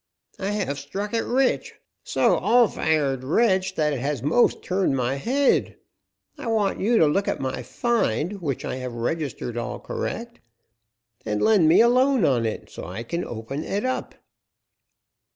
"I 0.39 0.49
have 0.49 0.79
struck 0.79 1.13
it 1.13 1.21
rich 1.23 1.75
so 2.03 2.37
all 2.37 2.67
fired 2.67 3.23
rich 3.23 3.75
that 3.75 3.93
it 3.93 3.99
has 3.99 4.23
'most 4.23 4.63
turned 4.63 4.97
my 4.97 5.13
head. 5.17 5.77
I 6.39 6.47
want 6.47 6.79
you 6.79 6.97
to 6.97 7.05
look 7.05 7.27
at 7.27 7.39
my 7.39 7.61
find, 7.61 8.41
which 8.41 8.65
I 8.65 8.77
have 8.77 8.93
registered 8.93 9.57
all 9.57 9.79
correct, 9.79 10.39
and 11.23 11.39
lend 11.39 11.69
me 11.69 11.81
a 11.81 11.87
loan 11.87 12.25
on 12.25 12.47
it 12.47 12.71
so 12.71 12.85
I 12.85 13.03
kin 13.03 13.23
open 13.23 13.63
et 13.63 13.85
up." 13.85 14.15